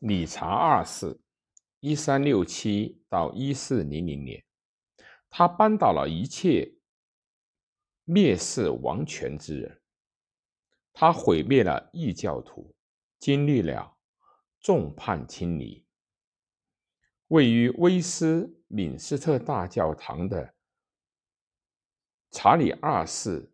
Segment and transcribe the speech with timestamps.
[0.00, 1.20] 理查二世
[1.80, 4.42] （一三六七到一四零零年），
[5.28, 6.74] 他扳倒了一切
[8.06, 9.82] 蔑视王权之人，
[10.94, 12.74] 他毁灭了异教徒，
[13.18, 13.94] 经历了
[14.58, 15.86] 众叛亲离。
[17.28, 20.54] 位于威斯敏斯特大教堂的
[22.30, 23.52] 查理二世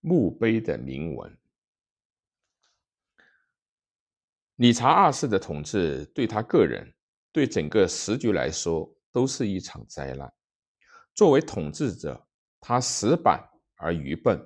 [0.00, 1.39] 墓碑的铭文。
[4.60, 6.92] 理查二世的统治对他个人、
[7.32, 10.30] 对整个时局来说都是一场灾难。
[11.14, 12.26] 作为统治者，
[12.60, 13.42] 他死板
[13.76, 14.38] 而愚笨，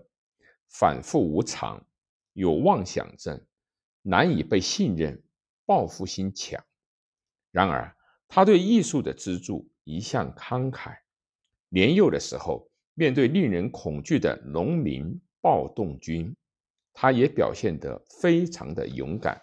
[0.69, 1.85] 反复无常，
[2.33, 3.45] 有妄想症，
[4.03, 5.21] 难以被信任，
[5.67, 6.65] 报复心强。
[7.51, 7.93] 然而，
[8.29, 10.97] 他对艺术的资助一向慷慨。
[11.69, 16.37] 年幼的时候，面对令人恐惧的农民暴动军，
[16.93, 19.43] 他也表现得非常的勇敢。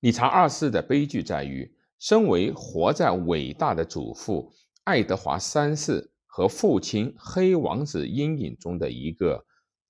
[0.00, 4.52] 理查二世的悲剧在于，身为活在伟大的祖父
[4.84, 9.44] 爱德华三世和父亲黑王子阴影中的一个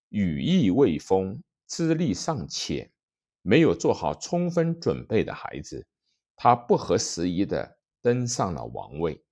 [0.08, 2.90] 羽翼未丰、资历尚浅、
[3.42, 5.86] 没有做好充分准备的孩子，
[6.34, 9.22] 他不合时宜地登上了王位。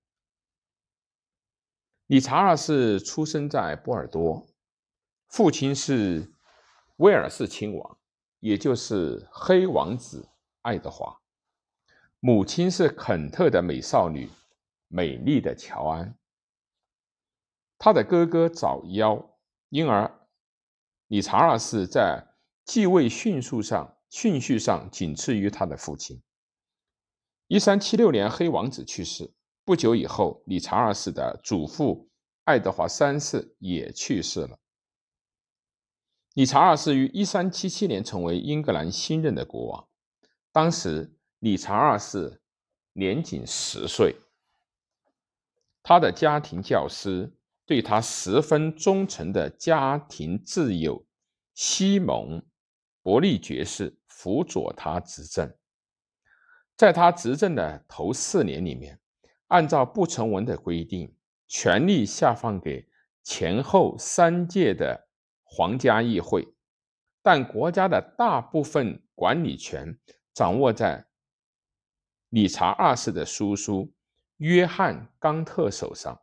[2.07, 4.47] 理查二世出生在波尔多，
[5.27, 6.31] 父亲是
[6.95, 7.97] 威尔士亲王，
[8.39, 10.29] 也就是黑王子。
[10.69, 11.19] 爱德华，
[12.19, 14.29] 母亲是肯特的美少女，
[14.87, 16.15] 美丽的乔安。
[17.79, 19.31] 他的哥哥早夭，
[19.69, 20.27] 因而
[21.07, 22.23] 理查二世在
[22.65, 26.21] 继位迅速上顺序上仅次于他的父亲。
[27.47, 29.33] 一三七六年，黑王子去世
[29.65, 32.11] 不久以后，理查二世的祖父
[32.43, 34.59] 爱德华三世也去世了。
[36.35, 39.88] 理查二世于一三七七年成为英格兰新任的国王。
[40.51, 42.41] 当时，理查二世
[42.93, 44.15] 年仅十岁。
[45.83, 47.31] 他的家庭教师
[47.65, 51.05] 对他十分忠诚的家庭挚友
[51.53, 52.41] 西蒙·
[53.01, 55.55] 伯利爵士辅佐他执政。
[56.75, 58.99] 在他执政的头四年里面，
[59.47, 61.15] 按照不成文的规定，
[61.47, 62.89] 权力下放给
[63.23, 65.07] 前后三届的
[65.43, 66.47] 皇家议会，
[67.21, 69.97] 但国家的大部分管理权。
[70.39, 71.05] 掌握在
[72.29, 73.93] 理查二世的叔叔
[74.37, 76.17] 约翰·冈特手上。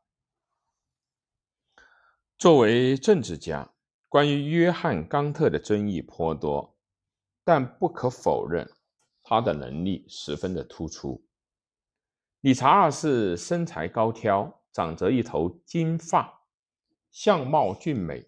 [2.39, 3.75] 作为政治家，
[4.09, 6.79] 关于约翰·冈特的争议颇多，
[7.45, 8.67] 但不可否认，
[9.23, 11.23] 他的能力十分的突出。
[12.41, 16.47] 理查二世身材高挑，长着一头金发，
[17.11, 18.27] 相貌俊美，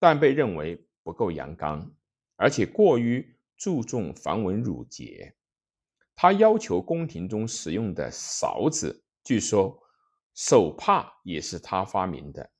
[0.00, 1.88] 但被认为不够阳刚，
[2.34, 3.32] 而且过于。
[3.64, 5.34] 注重繁文缛节，
[6.14, 9.82] 他要求宫廷中使用的勺子，据说
[10.34, 12.50] 手帕也是他发明的。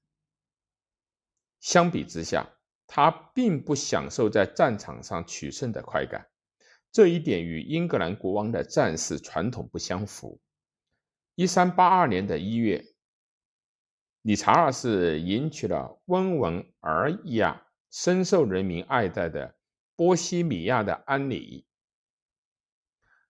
[1.61, 2.49] 相比之下，
[2.87, 6.27] 他并不享受在战场上取胜的快感，
[6.91, 10.41] 这一点与英格兰国王的战士传统不相符。
[11.35, 12.83] 一三八二年的一月，
[14.23, 19.55] 理查二世迎娶了温文尔雅、深受人民爱戴的。
[19.97, 21.65] 波西米亚的安妮，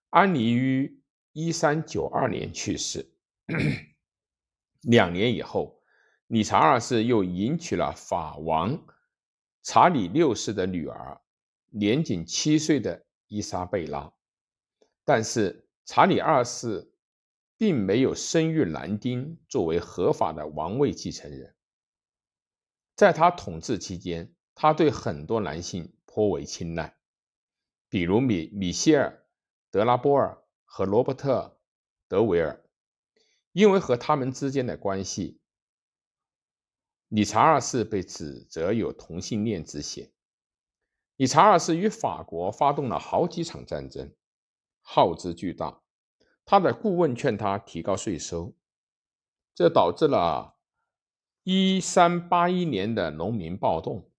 [0.09, 0.99] 安妮于
[1.31, 3.11] 一三九二年去世。
[4.81, 5.83] 两年以后，
[6.25, 8.83] 理查二世又迎娶了法王
[9.61, 11.21] 查理六世的女儿，
[11.69, 14.11] 年仅七岁的伊莎贝拉。
[15.03, 16.91] 但是，查理二世
[17.57, 21.55] 并没有生育男丁作为合法的王位继承人。
[22.95, 25.94] 在他统治期间，他对很多男性。
[26.15, 26.95] 颇为青睐，
[27.89, 29.27] 比如米米歇尔、
[29.69, 31.59] 德拉波尔和罗伯特·
[32.07, 32.63] 德维尔，
[33.51, 35.41] 因为和他们之间的关系，
[37.09, 40.09] 理查二世被指责有同性恋之嫌。
[41.17, 44.15] 理查二世与法国发动了好几场战争，
[44.81, 45.81] 耗资巨大。
[46.45, 48.55] 他的顾问劝他提高税收，
[49.53, 50.55] 这导致了
[51.43, 54.09] 1381年的农民暴动。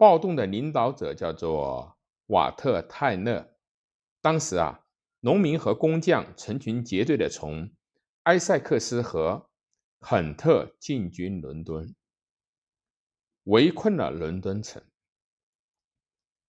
[0.00, 1.98] 暴动的领导者叫做
[2.28, 3.54] 瓦特泰勒。
[4.22, 4.86] 当时啊，
[5.20, 7.70] 农民和工匠成群结队的从
[8.22, 9.50] 埃塞克斯和
[10.00, 11.94] 肯特进军伦敦，
[13.42, 14.82] 围困了伦敦城，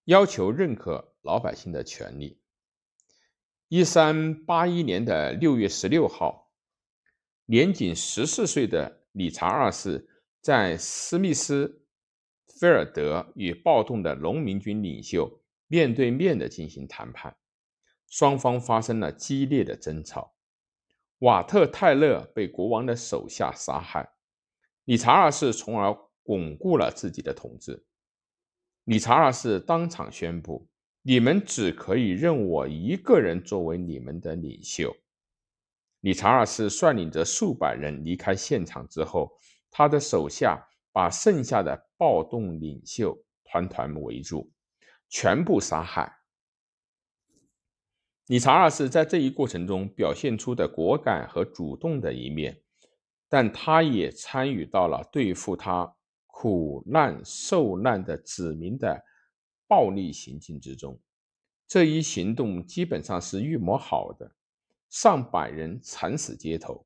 [0.05, 2.39] 要求认可老百姓的权利。
[3.67, 6.53] 一三八一年的六月十六号，
[7.47, 11.80] 年仅十四岁的理查二世在斯密斯。
[12.61, 17.35] 菲尔德与暴动的农民军领袖面对面的进行谈判，
[18.07, 20.35] 双方发生了激烈的争吵。
[21.21, 24.07] 瓦特泰勒被国王的手下杀害，
[24.85, 25.91] 理查二世从而
[26.21, 27.83] 巩固了自己的统治。
[28.83, 30.69] 理查二世当场宣布
[31.01, 34.95] ：“你们只可以认我一个人作为你们的领袖。”
[36.01, 39.31] 理查二世率领着数百人离开现场之后，
[39.71, 44.51] 他的手下把剩下的暴动领袖团团围住，
[45.09, 46.19] 全部杀害。
[48.27, 52.61] 理查二世在这一过程中表现出的果敢和主动的一面，
[53.27, 55.95] 但他也参与到了对付他
[56.27, 59.03] 苦难受难的子民的
[59.67, 60.97] 暴力行径之中。
[61.67, 64.35] 这一行动基本上是预谋好的。
[64.89, 66.85] 上百人惨死街头，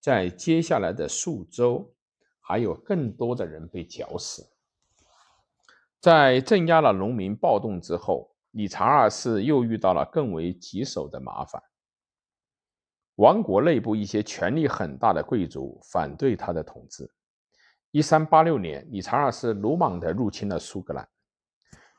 [0.00, 1.93] 在接下来的数周，
[2.46, 4.46] 还有更多的人被绞死。
[5.98, 11.62] 在镇压了农民暴动之后，理查二世又遇到了更为棘手的麻烦。
[13.14, 17.10] 王国内部一些权力很大的贵族反对他的统治。
[17.90, 21.08] 一三八六年，理查二世鲁莽地入侵了苏格兰。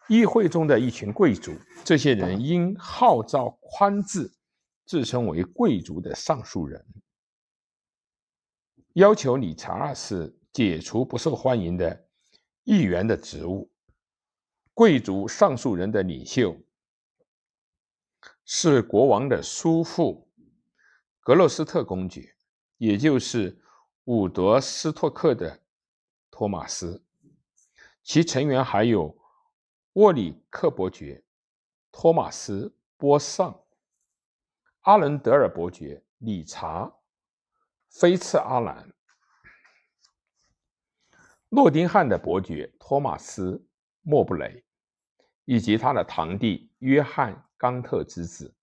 [0.08, 1.52] 议会中的一群贵族，
[1.84, 4.32] 这些人因号召宽治。
[4.86, 6.86] 自称为贵族的上诉人，
[8.96, 12.08] 要求理查二世解除不受欢迎的
[12.64, 13.70] 议员的职务。
[14.74, 16.56] 贵族上诉人的领袖
[18.46, 20.30] 是国王的叔父
[21.20, 22.38] 格洛斯特公爵，
[22.78, 23.62] 也就是
[24.06, 25.62] 伍德斯托克的
[26.32, 27.04] 托马斯。
[28.02, 29.18] 其成员还有
[29.94, 31.22] 沃里克伯爵、
[31.92, 33.62] 托马斯波尚。
[34.82, 36.86] 阿伦德尔伯爵、理查·
[37.98, 38.94] 菲茨阿兰、
[41.48, 43.52] 诺丁汉的伯爵托马斯·
[44.02, 44.66] 莫布雷，
[45.46, 48.54] 以及他的堂弟约翰·冈特之子、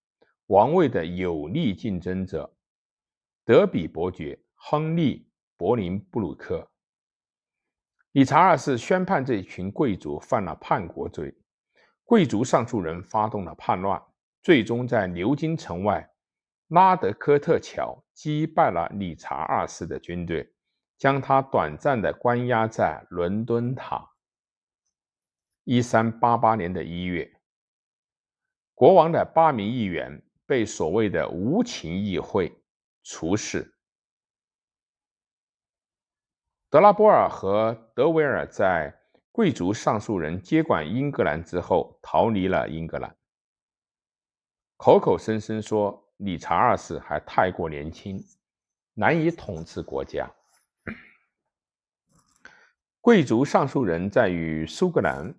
[0.49, 2.55] 王位的有力竞争者
[3.43, 5.21] 德比伯爵亨利·
[5.57, 6.71] 柏林布鲁克。
[8.13, 11.35] 理查二世宣判这群贵族犯了叛国罪，
[12.05, 13.99] 贵族上诉人发动了叛乱，
[14.43, 16.07] 最终在牛津城外。
[16.73, 20.55] 拉德科特桥击败了理查二世的军队，
[20.97, 24.11] 将他短暂的关押在伦敦塔。
[25.65, 27.31] 一三八八年的一月，
[28.75, 32.51] 国王的八名议员被所谓的无情议会
[33.03, 33.75] 处死。
[36.71, 38.99] 德拉波尔和德维尔在
[39.31, 43.15] 贵族上诉人接管英格兰之后逃离了英格兰，
[44.79, 46.02] 口口声声说。
[46.23, 48.25] 理查二世还太过年轻，
[48.95, 50.31] 难以统治国家。
[53.01, 55.35] 贵族上诉人在与苏格兰、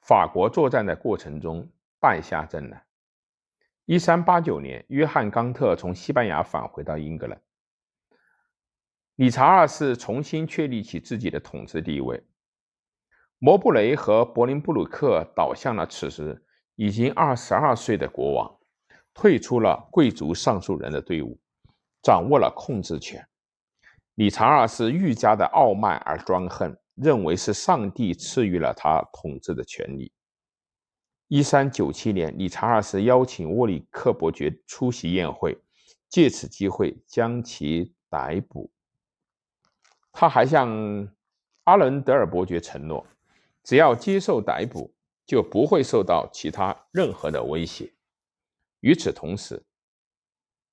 [0.00, 1.66] 法国作战的过程中
[1.98, 2.84] 败下阵来。
[3.86, 7.40] 一三八九年，约翰·冈特从西班牙返回到英格兰，
[9.14, 12.22] 理查二世重新确立起自己的统治地位。
[13.38, 16.42] 摩布雷和柏林布鲁克倒向了此时
[16.76, 18.58] 已经二十二岁的国王，
[19.12, 21.38] 退出了贵族上诉人的队伍，
[22.02, 23.26] 掌握了控制权。
[24.14, 30.12] 理查二世愈加的傲慢而专横，认为是上帝赐予了他统治的权利。
[31.28, 35.58] 一三九七年，理查二世邀请沃里克伯爵出席宴会，
[36.08, 38.70] 借此机会将其逮捕。
[40.12, 41.08] 他还向
[41.64, 43.04] 阿伦德尔伯爵承诺。
[43.64, 44.94] 只要接受逮捕，
[45.24, 47.90] 就不会受到其他任何的威胁。
[48.80, 49.64] 与此同时，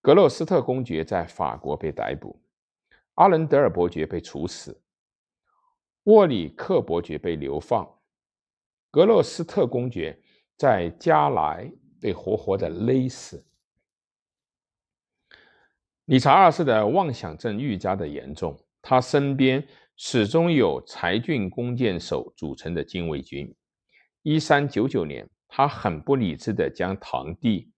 [0.02, 2.42] 格洛斯特公爵在法国被逮捕，
[3.14, 4.82] 阿伦德尔伯爵被处死，
[6.04, 7.90] 沃里克伯爵被流放，
[8.92, 10.22] 格洛斯特公爵
[10.58, 11.72] 在加莱
[12.02, 13.46] 被活活的勒死。
[16.06, 19.66] 理查二世的妄想症愈加的严重，他身边。
[20.04, 23.54] 始终有才俊弓箭手组成的禁卫军。
[24.24, 27.72] 一三九九年，他很不理智地将堂弟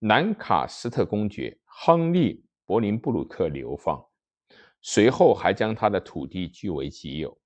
[0.00, 2.34] 南卡斯特公爵亨利·
[2.64, 4.04] 柏林布鲁克流放，
[4.82, 7.40] 随后还将他的土地据为己有。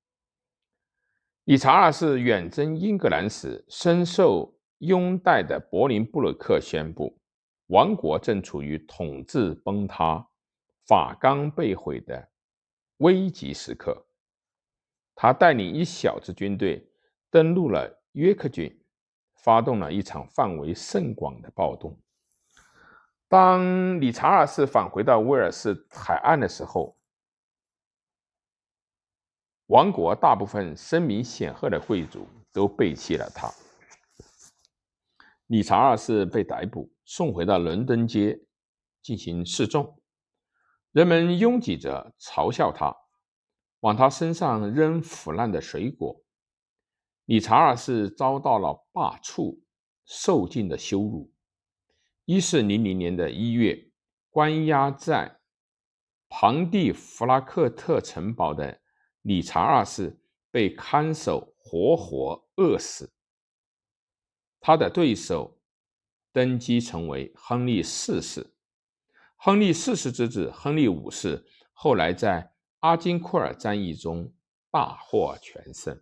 [1.44, 7.20] 理查二世远征英格兰时，深受拥戴的柏林布鲁克宣布，
[7.66, 10.26] 王国正处于统治崩塌、
[10.86, 12.26] 法纲被毁的
[12.96, 14.03] 危急时刻。
[15.14, 16.90] 他带领一小支军队
[17.30, 18.80] 登陆了约克郡，
[19.36, 21.98] 发动了一场范围甚广的暴动。
[23.28, 26.96] 当理查二世返回到威尔士海岸的时候，
[29.66, 33.50] 王国大部分声名显赫的贵族都背弃了他。
[35.46, 38.38] 理查二世被逮捕，送回到伦敦街
[39.02, 40.00] 进行示众，
[40.92, 42.94] 人们拥挤着嘲笑他，
[43.84, 46.22] 往他身上扔腐烂的水果。
[47.26, 49.60] 理查二世遭到了罢黜、
[50.06, 51.30] 受尽的羞辱。
[52.24, 53.90] 一四零零年的一月，
[54.30, 55.38] 关押在
[56.30, 58.80] 庞蒂弗拉克特城堡的
[59.20, 60.18] 理查二世
[60.50, 63.12] 被看守活活饿死。
[64.60, 65.60] 他的对手
[66.32, 68.54] 登基成为亨利四世。
[69.36, 72.53] 亨利四世之子亨利五世后来在
[72.84, 74.30] 阿金库尔战役中
[74.70, 75.98] 大获全胜。